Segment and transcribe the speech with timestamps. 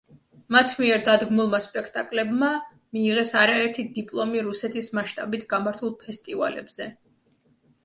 [0.53, 2.49] მათ მიერ დადგმულმა სპექტაკლებმა
[2.97, 6.91] მიიღეს არაერთი დიპლომი რუსეთის მასშტაბით გამართულ ფესტივალებზე.